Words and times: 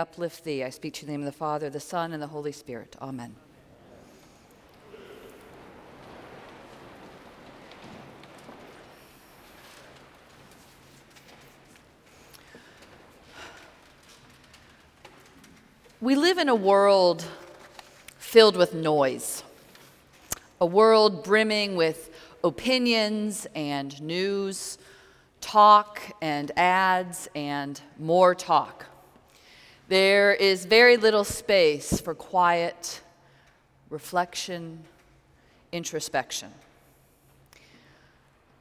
uplift 0.00 0.44
thee. 0.44 0.64
I 0.64 0.70
speak 0.70 0.94
to 0.94 1.06
the 1.06 1.12
name 1.12 1.20
of 1.20 1.26
the 1.26 1.32
Father, 1.32 1.70
the 1.70 1.78
Son, 1.78 2.12
and 2.12 2.22
the 2.22 2.28
Holy 2.28 2.52
Spirit. 2.52 2.96
Amen. 3.00 3.36
We 16.00 16.16
live 16.16 16.38
in 16.38 16.48
a 16.48 16.54
world 16.54 17.26
filled 18.16 18.56
with 18.56 18.72
noise, 18.72 19.44
a 20.58 20.64
world 20.64 21.22
brimming 21.22 21.76
with 21.76 22.10
opinions 22.42 23.46
and 23.54 24.00
news, 24.00 24.78
talk 25.42 26.00
and 26.22 26.50
ads, 26.56 27.28
and 27.34 27.78
more 27.98 28.34
talk. 28.34 28.86
There 29.90 30.32
is 30.32 30.66
very 30.66 30.96
little 30.96 31.24
space 31.24 32.00
for 32.00 32.14
quiet 32.14 33.00
reflection, 33.88 34.84
introspection. 35.72 36.52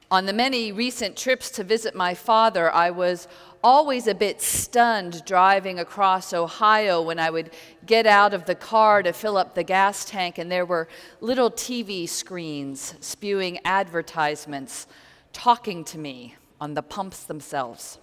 On 0.10 0.26
the 0.26 0.34
many 0.34 0.72
recent 0.72 1.16
trips 1.16 1.52
to 1.52 1.64
visit 1.64 1.94
my 1.94 2.16
father, 2.16 2.74
I 2.74 2.90
was 2.90 3.28
always 3.64 4.08
a 4.08 4.16
bit 4.16 4.42
stunned 4.42 5.24
driving 5.24 5.78
across 5.78 6.34
Ohio 6.34 7.00
when 7.00 7.20
I 7.20 7.30
would 7.30 7.52
get 7.86 8.08
out 8.08 8.34
of 8.34 8.46
the 8.46 8.56
car 8.56 9.04
to 9.04 9.14
fill 9.14 9.38
up 9.38 9.54
the 9.54 9.64
gas 9.64 10.06
tank, 10.06 10.40
and 10.40 10.52
there 10.52 10.66
were 10.66 10.88
little 11.22 11.52
TV 11.52 12.10
screens 12.10 12.96
spewing 13.02 13.60
advertisements 13.64 14.88
talking 15.32 15.84
to 15.84 16.00
me 16.00 16.38
on 16.60 16.74
the 16.74 16.82
pumps 16.82 17.24
themselves. 17.24 18.00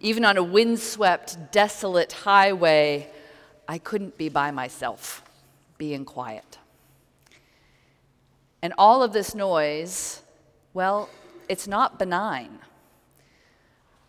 Even 0.00 0.24
on 0.24 0.36
a 0.36 0.42
windswept, 0.42 1.52
desolate 1.52 2.12
highway, 2.12 3.08
I 3.68 3.78
couldn't 3.78 4.18
be 4.18 4.28
by 4.28 4.50
myself, 4.50 5.22
being 5.78 6.04
quiet. 6.04 6.58
And 8.62 8.72
all 8.78 9.02
of 9.02 9.12
this 9.12 9.34
noise, 9.34 10.22
well, 10.72 11.08
it's 11.48 11.66
not 11.66 11.98
benign. 11.98 12.58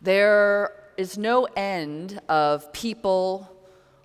There 0.02 0.72
is 0.98 1.18
no 1.18 1.46
end 1.56 2.22
of 2.30 2.72
people, 2.72 3.52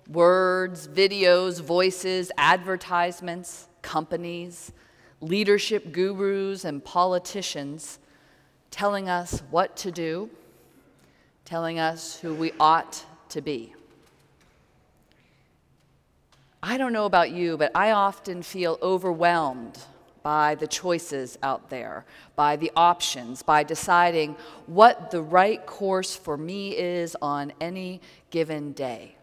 words, 0.09 0.87
videos, 0.87 1.61
voices, 1.61 2.31
advertisements, 2.37 3.67
companies, 3.81 4.71
leadership 5.21 5.91
gurus, 5.91 6.65
and 6.65 6.83
politicians 6.83 7.99
telling 8.71 9.09
us 9.09 9.41
what 9.51 9.75
to 9.77 9.91
do 9.91 10.29
telling 11.51 11.79
us 11.79 12.17
who 12.21 12.33
we 12.33 12.53
ought 12.61 13.03
to 13.27 13.41
be. 13.41 13.73
I 16.63 16.77
don't 16.77 16.93
know 16.93 17.03
about 17.03 17.31
you, 17.31 17.57
but 17.57 17.73
I 17.75 17.91
often 17.91 18.41
feel 18.41 18.79
overwhelmed 18.81 19.77
by 20.23 20.55
the 20.55 20.65
choices 20.65 21.37
out 21.43 21.69
there, 21.69 22.05
by 22.37 22.55
the 22.55 22.71
options, 22.77 23.43
by 23.43 23.63
deciding 23.63 24.37
what 24.65 25.11
the 25.11 25.21
right 25.21 25.65
course 25.65 26.15
for 26.15 26.37
me 26.37 26.77
is 26.77 27.17
on 27.21 27.51
any 27.59 27.99
given 28.29 28.71
day. 28.71 29.15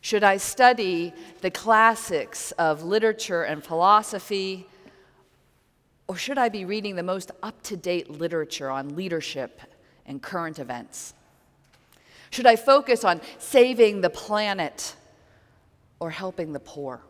Should 0.00 0.24
I 0.24 0.38
study 0.38 1.14
the 1.42 1.52
classics 1.52 2.50
of 2.58 2.82
literature 2.82 3.44
and 3.44 3.62
philosophy, 3.62 4.66
or 6.08 6.16
should 6.16 6.38
I 6.38 6.48
be 6.48 6.64
reading 6.64 6.96
the 6.96 7.04
most 7.04 7.30
up 7.40 7.62
to 7.62 7.76
date 7.76 8.10
literature 8.10 8.68
on 8.68 8.96
leadership 8.96 9.60
and 10.10 10.20
current 10.20 10.58
events? 10.58 11.14
Should 12.30 12.46
I 12.46 12.56
focus 12.56 13.04
on 13.04 13.20
saving 13.38 14.02
the 14.02 14.10
planet 14.10 14.96
or 16.00 16.10
helping 16.10 16.52
the 16.52 16.60
poor? 16.60 17.00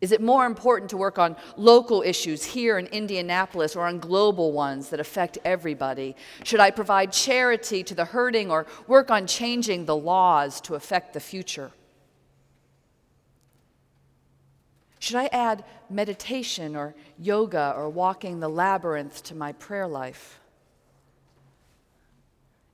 Is 0.00 0.12
it 0.12 0.22
more 0.22 0.46
important 0.46 0.90
to 0.90 0.96
work 0.96 1.18
on 1.18 1.36
local 1.56 2.02
issues 2.02 2.44
here 2.44 2.78
in 2.78 2.86
Indianapolis 2.86 3.76
or 3.76 3.86
on 3.86 3.98
global 3.98 4.52
ones 4.52 4.88
that 4.90 5.00
affect 5.00 5.36
everybody? 5.44 6.16
Should 6.44 6.60
I 6.60 6.70
provide 6.70 7.12
charity 7.12 7.82
to 7.84 7.94
the 7.94 8.06
hurting 8.06 8.50
or 8.50 8.66
work 8.86 9.10
on 9.10 9.26
changing 9.26 9.84
the 9.84 9.96
laws 9.96 10.60
to 10.62 10.74
affect 10.74 11.12
the 11.12 11.20
future? 11.20 11.70
Should 15.00 15.16
I 15.16 15.26
add 15.32 15.64
meditation 15.88 16.76
or 16.76 16.94
yoga 17.18 17.74
or 17.76 17.88
walking 17.88 18.40
the 18.40 18.48
labyrinth 18.48 19.22
to 19.24 19.34
my 19.34 19.52
prayer 19.52 19.86
life? 19.86 20.40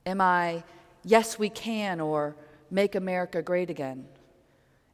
Am 0.07 0.21
I, 0.21 0.63
yes, 1.03 1.37
we 1.37 1.49
can, 1.49 1.99
or 1.99 2.37
make 2.71 2.95
America 2.95 3.41
great 3.41 3.69
again? 3.69 4.07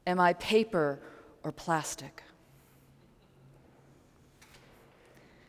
Am 0.08 0.20
I 0.20 0.34
paper 0.34 1.00
or 1.44 1.52
plastic? 1.52 2.24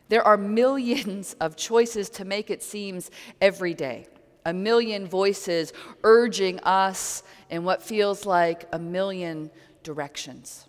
There 0.07 0.21
are 0.21 0.37
millions 0.37 1.35
of 1.41 1.55
choices 1.55 2.11
to 2.11 2.25
make 2.25 2.51
it 2.51 2.61
seems 2.61 3.09
every 3.41 3.73
day. 3.73 4.05
A 4.45 4.53
million 4.53 5.07
voices 5.07 5.73
urging 6.03 6.59
us 6.59 7.23
in 7.49 7.63
what 7.63 7.81
feels 7.81 8.23
like 8.23 8.67
a 8.71 8.77
million 8.77 9.49
directions. 9.81 10.67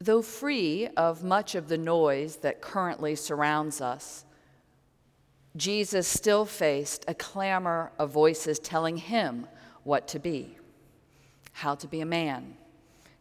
Though 0.00 0.22
free 0.22 0.88
of 0.96 1.24
much 1.24 1.54
of 1.54 1.68
the 1.68 1.78
noise 1.78 2.36
that 2.36 2.60
currently 2.60 3.16
surrounds 3.16 3.80
us, 3.80 4.24
Jesus 5.56 6.06
still 6.06 6.44
faced 6.44 7.04
a 7.08 7.14
clamor 7.14 7.90
of 7.98 8.10
voices 8.10 8.58
telling 8.58 8.96
him 8.96 9.46
what 9.82 10.06
to 10.08 10.18
be 10.18 10.58
how 11.58 11.74
to 11.74 11.88
be 11.88 12.00
a 12.00 12.06
man, 12.06 12.56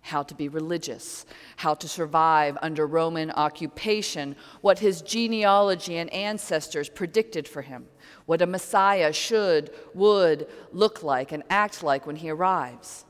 how 0.02 0.22
to 0.22 0.36
be 0.36 0.48
religious, 0.48 1.26
how 1.56 1.74
to 1.74 1.88
survive 1.88 2.56
under 2.62 2.86
Roman 2.86 3.32
occupation, 3.32 4.36
what 4.62 4.78
his 4.78 5.02
genealogy 5.02 5.98
and 5.98 6.14
ancestors 6.14 6.88
predicted 6.88 7.48
for 7.48 7.64
him, 7.64 7.88
what 8.28 8.44
a 8.44 8.46
Messiah 8.46 9.12
should, 9.12 9.72
would 9.96 10.48
look 10.72 11.02
like 11.02 11.32
and 11.32 11.42
act 11.50 11.82
like 11.82 12.06
when 12.06 12.18
he 12.18 12.30
arrives. 12.30 13.06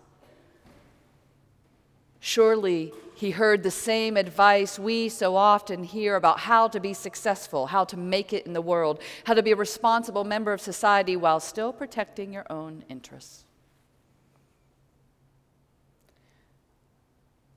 Surely 2.28 2.92
he 3.16 3.32
heard 3.32 3.64
the 3.64 3.72
same 3.72 4.18
advice 4.18 4.78
we 4.78 5.08
so 5.08 5.38
often 5.38 5.86
hear 5.86 6.18
about 6.18 6.40
how 6.40 6.68
to 6.68 6.78
be 6.78 6.94
successful, 6.94 7.68
how 7.68 7.86
to 7.86 7.96
make 7.96 8.34
it 8.34 8.46
in 8.46 8.52
the 8.52 8.60
world, 8.60 9.00
how 9.24 9.34
to 9.34 9.42
be 9.42 9.54
a 9.54 9.56
responsible 9.56 10.26
member 10.26 10.52
of 10.52 10.60
society 10.60 11.16
while 11.16 11.40
still 11.40 11.72
protecting 11.72 12.34
your 12.34 12.46
own 12.50 12.84
interests. 12.90 13.46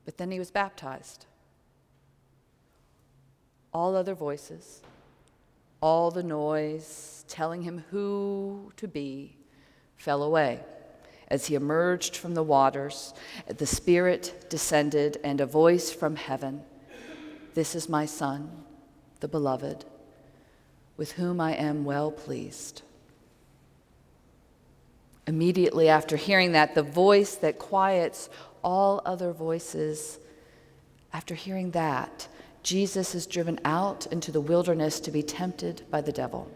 But 0.04 0.18
then 0.18 0.30
he 0.30 0.38
was 0.38 0.52
baptized. 0.52 1.26
All 3.74 3.96
other 3.96 4.14
voices, 4.14 4.82
all 5.80 6.12
the 6.12 6.22
noise 6.22 7.24
telling 7.26 7.62
him 7.62 7.82
who 7.90 8.70
to 8.76 8.86
be, 8.86 9.36
fell 9.96 10.22
away 10.22 10.60
as 11.30 11.46
he 11.46 11.54
emerged 11.54 12.16
from 12.16 12.34
the 12.34 12.42
waters, 12.42 13.14
the 13.46 13.66
Spirit 13.66 14.46
descended, 14.50 15.18
and 15.22 15.40
a 15.40 15.46
voice 15.46 15.92
from 15.92 16.16
heaven 16.16 16.62
This 17.54 17.74
is 17.74 17.88
my 17.88 18.06
Son, 18.06 18.50
the 19.20 19.28
Beloved, 19.28 19.84
with 20.96 21.12
whom 21.12 21.40
I 21.40 21.54
am 21.54 21.84
well 21.84 22.10
pleased. 22.10 22.82
Immediately 25.26 25.88
after 25.88 26.16
hearing 26.16 26.52
that, 26.52 26.74
the 26.74 26.82
voice 26.82 27.36
that 27.36 27.58
quiets 27.58 28.28
all 28.64 29.00
other 29.04 29.32
voices, 29.32 30.18
after 31.12 31.34
hearing 31.34 31.70
that, 31.70 32.26
Jesus 32.62 33.14
is 33.14 33.26
driven 33.26 33.58
out 33.64 34.06
into 34.06 34.32
the 34.32 34.40
wilderness 34.40 35.00
to 35.00 35.10
be 35.10 35.22
tempted 35.22 35.82
by 35.90 36.00
the 36.00 36.12
devil. 36.12 36.50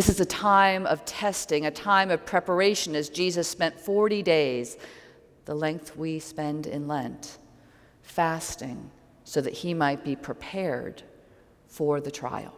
This 0.00 0.08
is 0.08 0.20
a 0.20 0.24
time 0.24 0.86
of 0.86 1.04
testing, 1.04 1.66
a 1.66 1.70
time 1.70 2.10
of 2.10 2.24
preparation 2.24 2.96
as 2.96 3.10
Jesus 3.10 3.46
spent 3.46 3.78
40 3.78 4.22
days, 4.22 4.78
the 5.44 5.54
length 5.54 5.94
we 5.94 6.18
spend 6.18 6.66
in 6.66 6.88
Lent, 6.88 7.36
fasting 8.00 8.90
so 9.24 9.42
that 9.42 9.52
he 9.52 9.74
might 9.74 10.02
be 10.02 10.16
prepared 10.16 11.02
for 11.66 12.00
the 12.00 12.10
trial. 12.10 12.54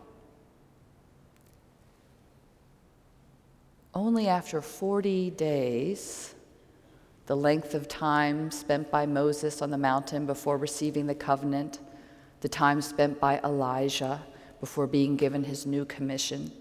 Only 3.93 4.29
after 4.29 4.63
40 4.63 5.31
days, 5.31 6.37
the 7.27 7.37
length 7.37 7.75
of 7.75 7.89
time 7.89 8.53
spent 8.53 8.89
by 8.89 9.05
Moses 9.05 9.61
on 9.61 9.73
the 9.73 9.79
mountain 9.79 10.27
before 10.27 10.59
receiving 10.59 11.09
the 11.09 11.17
covenant, 11.17 11.81
the 12.41 12.49
time 12.49 12.81
spent 12.81 13.19
by 13.19 13.41
Elijah 13.43 14.23
before 14.61 14.87
being 14.87 15.17
given 15.17 15.43
his 15.43 15.67
new 15.67 15.85
commission, 15.85 16.53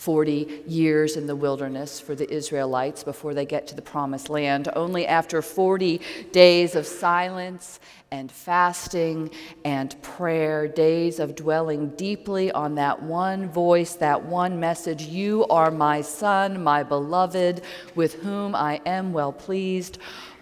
40 0.00 0.62
years 0.66 1.16
in 1.16 1.26
the 1.26 1.36
wilderness 1.36 2.00
for 2.00 2.14
the 2.14 2.32
Israelites 2.32 3.04
before 3.04 3.34
they 3.34 3.44
get 3.44 3.66
to 3.66 3.76
the 3.76 3.82
promised 3.82 4.30
land. 4.30 4.66
Only 4.74 5.06
after 5.06 5.42
40 5.42 6.00
days 6.32 6.74
of 6.74 6.86
silence 6.86 7.80
and 8.10 8.32
fasting 8.32 9.30
and 9.62 10.00
prayer, 10.00 10.66
days 10.66 11.20
of 11.20 11.34
dwelling 11.34 11.90
deeply 11.96 12.50
on 12.50 12.76
that 12.76 13.02
one 13.02 13.50
voice, 13.50 13.92
that 13.96 14.24
one 14.24 14.58
message 14.58 15.02
You 15.02 15.44
are 15.50 15.70
my 15.70 16.00
son, 16.00 16.64
my 16.64 16.82
beloved, 16.82 17.60
with 17.94 18.22
whom 18.22 18.54
I 18.54 18.80
am 18.86 19.12
well 19.12 19.34
pleased. 19.34 19.98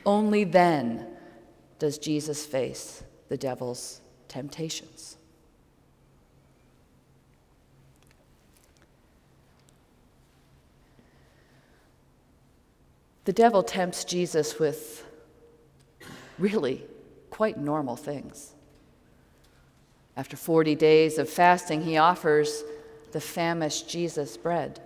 Only 0.06 0.44
then 0.44 1.05
does 1.81 1.99
Jesus 1.99 2.46
face 2.46 3.02
the 3.28 3.37
devil's 3.37 4.02
temptations. 4.28 5.07
The 13.29 13.35
devil 13.35 13.63
tempts 13.63 14.05
Jesus 14.05 14.59
with 14.59 15.05
really 16.39 16.87
quite 17.29 17.59
normal 17.59 17.95
things. 17.95 18.55
After 20.17 20.35
40 20.35 20.75
days 20.75 21.19
of 21.19 21.29
fasting, 21.29 21.83
he 21.83 21.99
offers 21.99 22.65
the 23.13 23.21
famished 23.21 23.87
Jesus 23.87 24.39
bread. 24.39 24.81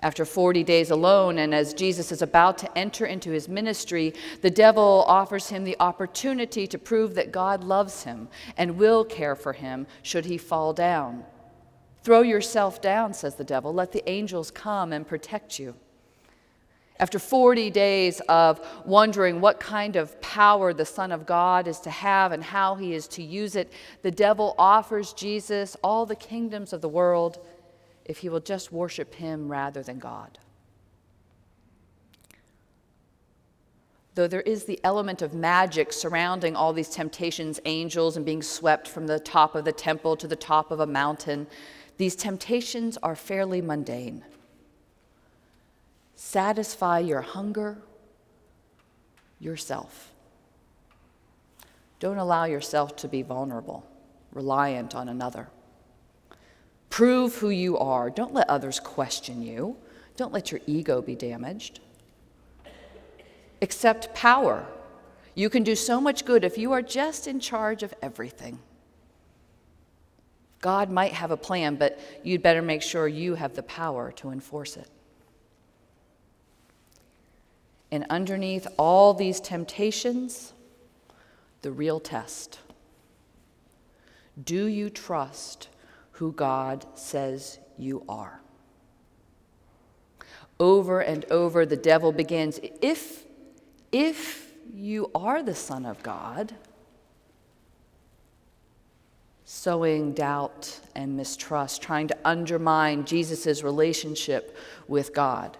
After 0.00 0.24
40 0.24 0.64
days 0.64 0.90
alone, 0.90 1.36
and 1.36 1.54
as 1.54 1.74
Jesus 1.74 2.10
is 2.12 2.22
about 2.22 2.56
to 2.56 2.78
enter 2.78 3.04
into 3.04 3.30
his 3.30 3.46
ministry, 3.46 4.14
the 4.40 4.50
devil 4.50 5.04
offers 5.06 5.50
him 5.50 5.64
the 5.64 5.76
opportunity 5.78 6.66
to 6.66 6.78
prove 6.78 7.14
that 7.16 7.30
God 7.30 7.62
loves 7.62 8.04
him 8.04 8.26
and 8.56 8.78
will 8.78 9.04
care 9.04 9.36
for 9.36 9.52
him 9.52 9.86
should 10.00 10.24
he 10.24 10.38
fall 10.38 10.72
down. 10.72 11.24
Throw 12.02 12.22
yourself 12.22 12.80
down, 12.80 13.12
says 13.12 13.34
the 13.34 13.44
devil. 13.44 13.74
Let 13.74 13.92
the 13.92 14.08
angels 14.08 14.50
come 14.50 14.94
and 14.94 15.06
protect 15.06 15.58
you. 15.58 15.74
After 16.98 17.18
40 17.18 17.70
days 17.70 18.20
of 18.20 18.60
wondering 18.86 19.40
what 19.40 19.60
kind 19.60 19.96
of 19.96 20.18
power 20.22 20.72
the 20.72 20.86
Son 20.86 21.12
of 21.12 21.26
God 21.26 21.68
is 21.68 21.78
to 21.80 21.90
have 21.90 22.32
and 22.32 22.42
how 22.42 22.74
he 22.74 22.94
is 22.94 23.06
to 23.08 23.22
use 23.22 23.54
it, 23.54 23.70
the 24.02 24.10
devil 24.10 24.54
offers 24.58 25.12
Jesus 25.12 25.76
all 25.84 26.06
the 26.06 26.16
kingdoms 26.16 26.72
of 26.72 26.80
the 26.80 26.88
world 26.88 27.38
if 28.06 28.18
he 28.18 28.28
will 28.28 28.40
just 28.40 28.72
worship 28.72 29.14
him 29.14 29.50
rather 29.50 29.82
than 29.82 29.98
God. 29.98 30.38
Though 34.14 34.28
there 34.28 34.40
is 34.40 34.64
the 34.64 34.80
element 34.82 35.20
of 35.20 35.34
magic 35.34 35.92
surrounding 35.92 36.56
all 36.56 36.72
these 36.72 36.88
temptations, 36.88 37.60
angels 37.66 38.16
and 38.16 38.24
being 38.24 38.42
swept 38.42 38.88
from 38.88 39.06
the 39.06 39.20
top 39.20 39.54
of 39.54 39.66
the 39.66 39.72
temple 39.72 40.16
to 40.16 40.26
the 40.26 40.36
top 40.36 40.70
of 40.70 40.80
a 40.80 40.86
mountain, 40.86 41.46
these 41.98 42.16
temptations 42.16 42.96
are 43.02 43.14
fairly 43.14 43.60
mundane 43.60 44.24
satisfy 46.16 46.98
your 46.98 47.20
hunger 47.20 47.78
yourself. 49.38 50.12
Don't 52.00 52.18
allow 52.18 52.44
yourself 52.44 52.96
to 52.96 53.08
be 53.08 53.22
vulnerable, 53.22 53.86
reliant 54.32 54.94
on 54.94 55.08
another. 55.08 55.48
Prove 56.90 57.36
who 57.36 57.50
you 57.50 57.78
are. 57.78 58.10
Don't 58.10 58.34
let 58.34 58.48
others 58.48 58.80
question 58.80 59.42
you. 59.42 59.76
Don't 60.16 60.32
let 60.32 60.50
your 60.50 60.60
ego 60.66 61.02
be 61.02 61.14
damaged. 61.14 61.80
Accept 63.60 64.14
power. 64.14 64.66
You 65.34 65.50
can 65.50 65.62
do 65.62 65.74
so 65.74 66.00
much 66.00 66.24
good 66.24 66.44
if 66.44 66.56
you 66.56 66.72
are 66.72 66.82
just 66.82 67.28
in 67.28 67.40
charge 67.40 67.82
of 67.82 67.94
everything. 68.00 68.58
God 70.60 70.90
might 70.90 71.12
have 71.12 71.30
a 71.30 71.36
plan, 71.36 71.76
but 71.76 71.98
you'd 72.22 72.42
better 72.42 72.62
make 72.62 72.82
sure 72.82 73.06
you 73.06 73.34
have 73.34 73.54
the 73.54 73.62
power 73.62 74.12
to 74.12 74.30
enforce 74.30 74.76
it. 74.76 74.88
And 77.96 78.04
underneath 78.10 78.66
all 78.76 79.14
these 79.14 79.40
temptations, 79.40 80.52
the 81.62 81.72
real 81.72 81.98
test. 81.98 82.58
Do 84.44 84.66
you 84.66 84.90
trust 84.90 85.70
who 86.10 86.32
God 86.32 86.84
says 86.92 87.58
you 87.78 88.04
are? 88.06 88.42
Over 90.60 91.00
and 91.00 91.24
over, 91.30 91.64
the 91.64 91.78
devil 91.78 92.12
begins 92.12 92.60
if, 92.82 93.24
if 93.90 94.52
you 94.74 95.10
are 95.14 95.42
the 95.42 95.54
Son 95.54 95.86
of 95.86 96.02
God, 96.02 96.52
sowing 99.46 100.12
doubt 100.12 100.80
and 100.94 101.16
mistrust, 101.16 101.80
trying 101.80 102.08
to 102.08 102.18
undermine 102.26 103.06
Jesus' 103.06 103.62
relationship 103.62 104.54
with 104.86 105.14
God. 105.14 105.56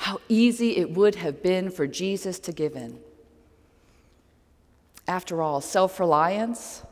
How 0.00 0.18
easy 0.30 0.78
it 0.78 0.92
would 0.92 1.16
have 1.16 1.42
been 1.42 1.70
for 1.70 1.86
Jesus 1.86 2.38
to 2.40 2.52
give 2.52 2.74
in. 2.74 2.98
After 5.06 5.42
all, 5.42 5.60
self 5.60 6.00
reliance, 6.00 6.82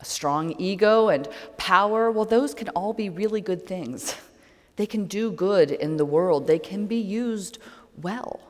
a 0.00 0.04
strong 0.04 0.54
ego, 0.56 1.08
and 1.08 1.28
power, 1.56 2.12
well, 2.12 2.24
those 2.24 2.54
can 2.54 2.68
all 2.68 2.92
be 2.92 3.08
really 3.08 3.40
good 3.40 3.66
things. 3.66 4.14
They 4.76 4.86
can 4.86 5.04
do 5.04 5.30
good 5.30 5.70
in 5.70 5.98
the 5.98 6.04
world, 6.04 6.48
they 6.48 6.58
can 6.58 6.86
be 6.86 6.96
used 6.96 7.58
well. 8.02 8.40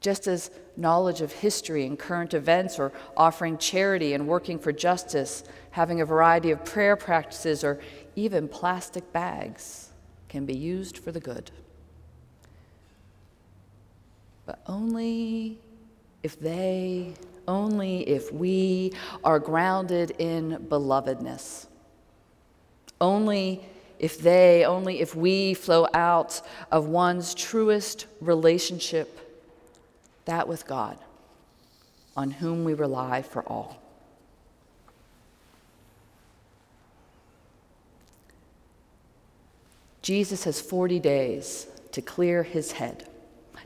Just 0.00 0.26
as 0.26 0.50
knowledge 0.76 1.20
of 1.20 1.30
history 1.30 1.86
and 1.86 1.96
current 1.96 2.34
events, 2.34 2.80
or 2.80 2.92
offering 3.16 3.58
charity 3.58 4.12
and 4.12 4.26
working 4.26 4.58
for 4.58 4.72
justice, 4.72 5.44
having 5.70 6.00
a 6.00 6.04
variety 6.04 6.50
of 6.50 6.64
prayer 6.64 6.96
practices, 6.96 7.62
or 7.62 7.78
even 8.16 8.48
plastic 8.48 9.12
bags 9.12 9.85
can 10.28 10.46
be 10.46 10.56
used 10.56 10.98
for 10.98 11.12
the 11.12 11.20
good. 11.20 11.50
But 14.44 14.60
only 14.66 15.58
if 16.22 16.38
they, 16.40 17.14
only 17.48 18.08
if 18.08 18.32
we 18.32 18.92
are 19.24 19.38
grounded 19.38 20.12
in 20.18 20.66
belovedness. 20.68 21.66
Only 23.00 23.64
if 23.98 24.18
they, 24.18 24.64
only 24.64 25.00
if 25.00 25.14
we 25.14 25.54
flow 25.54 25.86
out 25.94 26.40
of 26.70 26.86
one's 26.86 27.34
truest 27.34 28.06
relationship, 28.20 29.20
that 30.24 30.48
with 30.48 30.66
God, 30.66 30.98
on 32.16 32.30
whom 32.30 32.64
we 32.64 32.74
rely 32.74 33.22
for 33.22 33.42
all. 33.42 33.80
Jesus 40.06 40.44
has 40.44 40.60
40 40.60 41.00
days 41.00 41.66
to 41.90 42.00
clear 42.00 42.44
his 42.44 42.70
head, 42.70 43.08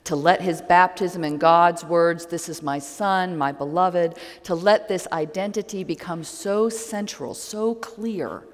to 0.05 0.17
let 0.17 0.41
his 0.41 0.63
baptism 0.63 1.23
in 1.23 1.37
God's 1.37 1.85
words, 1.85 2.25
This 2.25 2.49
is 2.49 2.63
my 2.63 2.79
son, 2.79 3.37
my 3.37 3.53
beloved, 3.53 4.17
to 4.45 4.55
let 4.55 4.89
this 4.89 5.07
identity 5.13 5.85
become 5.85 6.25
so 6.25 6.71
central, 6.71 7.35
so 7.35 7.75
clear, 7.75 8.45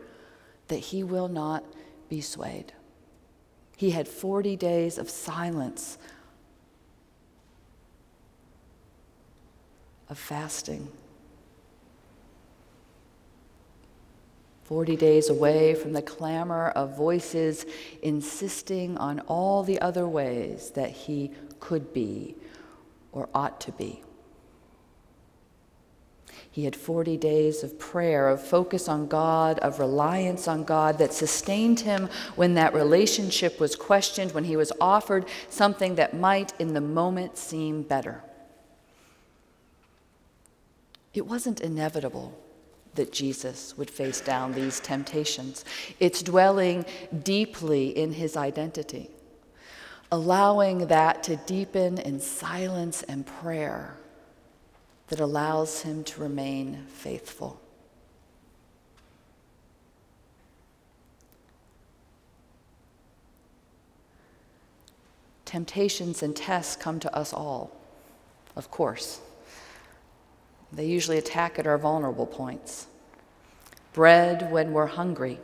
that 0.66 0.78
he 0.78 1.04
will 1.04 1.28
not 1.28 1.62
be 2.08 2.20
swayed. 2.20 2.72
He 3.76 3.92
had 3.92 4.08
40 4.08 4.56
days 4.56 4.98
of 4.98 5.08
silence, 5.08 5.96
of 10.08 10.18
fasting. 10.18 10.88
40 14.66 14.96
days 14.96 15.28
away 15.28 15.76
from 15.76 15.92
the 15.92 16.02
clamor 16.02 16.70
of 16.70 16.96
voices 16.96 17.64
insisting 18.02 18.98
on 18.98 19.20
all 19.20 19.62
the 19.62 19.80
other 19.80 20.08
ways 20.08 20.70
that 20.70 20.90
he 20.90 21.30
could 21.60 21.94
be 21.94 22.34
or 23.12 23.28
ought 23.32 23.60
to 23.60 23.70
be. 23.70 24.02
He 26.50 26.64
had 26.64 26.74
40 26.74 27.16
days 27.16 27.62
of 27.62 27.78
prayer, 27.78 28.28
of 28.28 28.44
focus 28.44 28.88
on 28.88 29.06
God, 29.06 29.60
of 29.60 29.78
reliance 29.78 30.48
on 30.48 30.64
God 30.64 30.98
that 30.98 31.12
sustained 31.12 31.78
him 31.80 32.08
when 32.34 32.54
that 32.54 32.74
relationship 32.74 33.60
was 33.60 33.76
questioned, 33.76 34.32
when 34.32 34.44
he 34.44 34.56
was 34.56 34.72
offered 34.80 35.26
something 35.48 35.94
that 35.94 36.12
might 36.12 36.58
in 36.58 36.74
the 36.74 36.80
moment 36.80 37.38
seem 37.38 37.82
better. 37.82 38.20
It 41.14 41.24
wasn't 41.24 41.60
inevitable 41.60 42.36
that 42.96 43.12
Jesus 43.12 43.76
would 43.76 43.90
face 43.90 44.20
down 44.20 44.52
these 44.52 44.80
temptations. 44.80 45.64
It's 46.00 46.22
dwelling 46.22 46.84
deeply 47.22 47.96
in 47.96 48.12
his 48.12 48.36
identity, 48.36 49.10
allowing 50.10 50.88
that 50.88 51.22
to 51.24 51.36
deepen 51.36 51.98
in 51.98 52.20
silence 52.20 53.02
and 53.04 53.26
prayer 53.26 53.96
that 55.08 55.20
allows 55.20 55.82
him 55.82 56.02
to 56.04 56.20
remain 56.20 56.84
faithful. 56.88 57.60
Temptations 65.44 66.24
and 66.24 66.34
tests 66.34 66.74
come 66.74 66.98
to 67.00 67.16
us 67.16 67.32
all, 67.32 67.70
of 68.56 68.70
course. 68.70 69.20
They 70.76 70.84
usually 70.84 71.16
attack 71.16 71.58
at 71.58 71.66
our 71.66 71.78
vulnerable 71.78 72.26
points. 72.26 72.86
Bread 73.94 74.52
when 74.52 74.72
we're 74.72 74.86
hungry, 74.86 75.40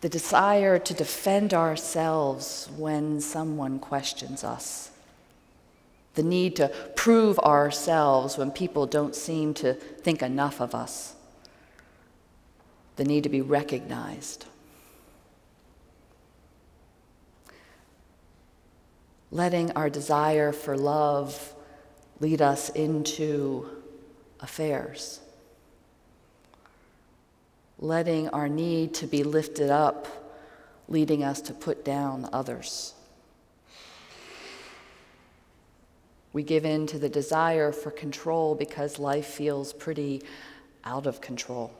the 0.00 0.08
desire 0.08 0.78
to 0.78 0.94
defend 0.94 1.52
ourselves 1.52 2.70
when 2.76 3.20
someone 3.20 3.80
questions 3.80 4.44
us, 4.44 4.92
the 6.14 6.22
need 6.22 6.54
to 6.56 6.68
prove 6.94 7.40
ourselves 7.40 8.38
when 8.38 8.52
people 8.52 8.86
don't 8.86 9.16
seem 9.16 9.54
to 9.54 9.74
think 9.74 10.22
enough 10.22 10.60
of 10.60 10.72
us, 10.72 11.16
the 12.94 13.04
need 13.04 13.24
to 13.24 13.28
be 13.28 13.40
recognized. 13.40 14.46
Letting 19.32 19.72
our 19.72 19.90
desire 19.90 20.52
for 20.52 20.76
love 20.76 21.54
lead 22.20 22.40
us 22.40 22.68
into 22.68 23.79
affairs 24.42 25.20
letting 27.80 28.28
our 28.28 28.48
need 28.48 28.92
to 28.92 29.06
be 29.06 29.24
lifted 29.24 29.70
up, 29.70 30.06
leading 30.88 31.24
us 31.24 31.40
to 31.40 31.54
put 31.54 31.84
down 31.84 32.28
others. 32.32 32.94
We 36.32 36.42
give 36.42 36.64
in 36.64 36.86
to 36.88 36.98
the 36.98 37.08
desire 37.08 37.72
for 37.72 37.90
control 37.90 38.54
because 38.54 38.98
life 38.98 39.26
feels 39.26 39.72
pretty 39.72 40.22
out 40.84 41.06
of 41.06 41.20
control. 41.20 41.72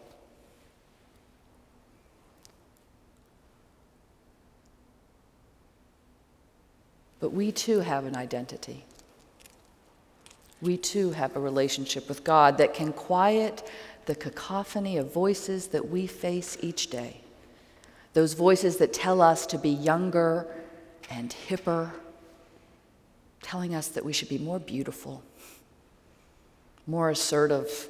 But 7.20 7.32
we 7.32 7.52
too 7.52 7.80
have 7.80 8.06
an 8.06 8.16
identity. 8.16 8.84
We 10.62 10.76
too 10.76 11.12
have 11.12 11.36
a 11.36 11.40
relationship 11.40 12.08
with 12.08 12.22
God 12.22 12.58
that 12.58 12.74
can 12.74 12.92
quiet 12.92 13.66
the 14.06 14.14
cacophony 14.14 14.96
of 14.96 15.12
voices 15.12 15.68
that 15.68 15.88
we 15.88 16.06
face 16.06 16.58
each 16.60 16.88
day. 16.88 17.20
Those 18.12 18.34
voices 18.34 18.76
that 18.78 18.92
tell 18.92 19.22
us 19.22 19.46
to 19.46 19.58
be 19.58 19.70
younger 19.70 20.46
and 21.08 21.34
hipper, 21.48 21.90
telling 23.42 23.74
us 23.74 23.88
that 23.88 24.04
we 24.04 24.12
should 24.12 24.28
be 24.28 24.38
more 24.38 24.58
beautiful, 24.58 25.22
more 26.86 27.10
assertive. 27.10 27.88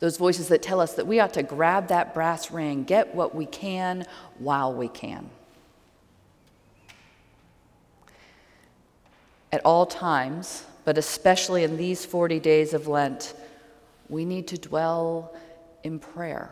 Those 0.00 0.16
voices 0.16 0.48
that 0.48 0.62
tell 0.62 0.80
us 0.80 0.94
that 0.94 1.06
we 1.06 1.20
ought 1.20 1.34
to 1.34 1.42
grab 1.42 1.88
that 1.88 2.14
brass 2.14 2.50
ring, 2.50 2.84
get 2.84 3.14
what 3.14 3.34
we 3.34 3.46
can 3.46 4.06
while 4.38 4.72
we 4.72 4.88
can. 4.88 5.28
At 9.52 9.60
all 9.64 9.84
times, 9.84 10.64
but 10.84 10.98
especially 10.98 11.64
in 11.64 11.76
these 11.76 12.04
40 12.04 12.40
days 12.40 12.74
of 12.74 12.86
Lent, 12.86 13.34
we 14.08 14.24
need 14.24 14.48
to 14.48 14.58
dwell 14.58 15.34
in 15.84 15.98
prayer, 15.98 16.50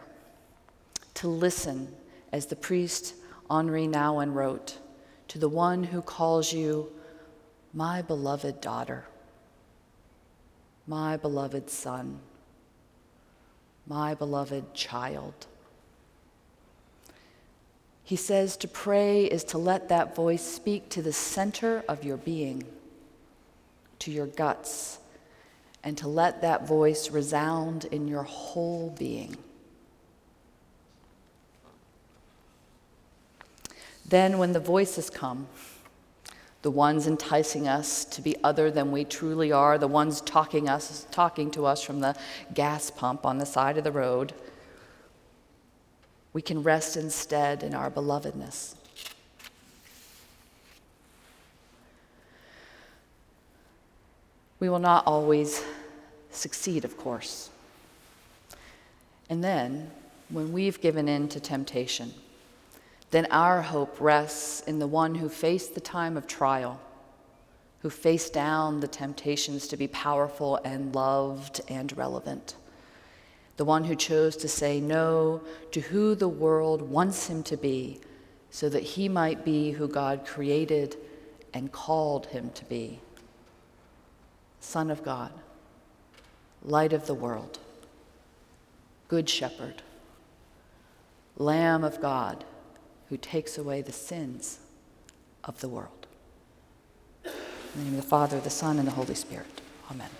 to 1.14 1.28
listen, 1.28 1.88
as 2.32 2.46
the 2.46 2.56
priest 2.56 3.14
Henri 3.50 3.86
Nouwen 3.86 4.34
wrote, 4.34 4.78
to 5.28 5.38
the 5.38 5.48
one 5.48 5.84
who 5.84 6.00
calls 6.00 6.52
you 6.52 6.90
my 7.74 8.02
beloved 8.02 8.60
daughter, 8.60 9.04
my 10.86 11.16
beloved 11.16 11.68
son, 11.68 12.20
my 13.86 14.14
beloved 14.14 14.74
child. 14.74 15.46
He 18.04 18.16
says 18.16 18.56
to 18.58 18.68
pray 18.68 19.24
is 19.24 19.44
to 19.44 19.58
let 19.58 19.90
that 19.90 20.14
voice 20.14 20.42
speak 20.42 20.88
to 20.90 21.02
the 21.02 21.12
center 21.12 21.84
of 21.88 22.04
your 22.04 22.16
being, 22.16 22.64
to 24.00 24.10
your 24.10 24.26
guts 24.26 24.98
and 25.84 25.96
to 25.98 26.08
let 26.08 26.42
that 26.42 26.66
voice 26.66 27.10
resound 27.10 27.84
in 27.86 28.08
your 28.08 28.24
whole 28.24 28.94
being. 28.98 29.36
Then, 34.06 34.38
when 34.38 34.52
the 34.52 34.60
voices 34.60 35.10
come, 35.10 35.48
the 36.62 36.70
ones 36.70 37.06
enticing 37.06 37.68
us 37.68 38.04
to 38.06 38.22
be 38.22 38.36
other 38.42 38.70
than 38.70 38.90
we 38.90 39.04
truly 39.04 39.52
are, 39.52 39.78
the 39.78 39.86
ones 39.86 40.20
talking 40.22 40.68
us 40.68 41.06
talking 41.10 41.50
to 41.52 41.66
us 41.66 41.82
from 41.82 42.00
the 42.00 42.16
gas 42.54 42.90
pump 42.90 43.24
on 43.24 43.38
the 43.38 43.46
side 43.46 43.78
of 43.78 43.84
the 43.84 43.92
road, 43.92 44.32
we 46.32 46.42
can 46.42 46.62
rest 46.62 46.96
instead 46.96 47.62
in 47.62 47.74
our 47.74 47.90
belovedness. 47.90 48.74
We 54.60 54.68
will 54.68 54.78
not 54.78 55.06
always 55.06 55.62
succeed, 56.30 56.84
of 56.84 56.96
course. 56.96 57.50
And 59.30 59.44
then, 59.44 59.90
when 60.30 60.52
we've 60.52 60.80
given 60.80 61.08
in 61.08 61.28
to 61.28 61.40
temptation, 61.40 62.12
then 63.10 63.26
our 63.30 63.62
hope 63.62 64.00
rests 64.00 64.60
in 64.60 64.78
the 64.78 64.86
one 64.86 65.14
who 65.14 65.28
faced 65.28 65.74
the 65.74 65.80
time 65.80 66.16
of 66.16 66.26
trial, 66.26 66.80
who 67.80 67.90
faced 67.90 68.32
down 68.32 68.80
the 68.80 68.88
temptations 68.88 69.68
to 69.68 69.76
be 69.76 69.88
powerful 69.88 70.56
and 70.64 70.94
loved 70.94 71.60
and 71.68 71.96
relevant, 71.96 72.56
the 73.56 73.64
one 73.64 73.84
who 73.84 73.96
chose 73.96 74.36
to 74.36 74.48
say 74.48 74.80
no 74.80 75.40
to 75.72 75.80
who 75.80 76.14
the 76.14 76.28
world 76.28 76.82
wants 76.82 77.28
him 77.28 77.42
to 77.44 77.56
be 77.56 78.00
so 78.50 78.68
that 78.68 78.82
he 78.82 79.08
might 79.08 79.44
be 79.44 79.72
who 79.72 79.88
God 79.88 80.26
created 80.26 80.96
and 81.54 81.72
called 81.72 82.26
him 82.26 82.50
to 82.50 82.64
be. 82.66 83.00
Son 84.60 84.90
of 84.90 85.02
God, 85.02 85.32
Light 86.62 86.92
of 86.92 87.06
the 87.06 87.14
world, 87.14 87.58
Good 89.08 89.28
Shepherd, 89.28 89.82
Lamb 91.36 91.84
of 91.84 92.00
God 92.00 92.44
who 93.08 93.16
takes 93.16 93.56
away 93.56 93.80
the 93.80 93.92
sins 93.92 94.58
of 95.44 95.60
the 95.60 95.68
world. 95.68 96.06
In 97.24 97.30
the 97.76 97.84
name 97.84 97.94
of 97.98 98.02
the 98.02 98.08
Father, 98.08 98.40
the 98.40 98.50
Son, 98.50 98.78
and 98.78 98.86
the 98.86 98.92
Holy 98.92 99.14
Spirit. 99.14 99.60
Amen. 99.90 100.10